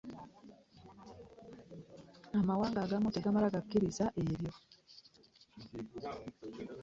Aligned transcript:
Amawanga 2.39 2.79
agamu 2.85 3.07
tegamala 3.15 3.53
gakkiriza 3.55 4.05
ebyo. 4.21 4.51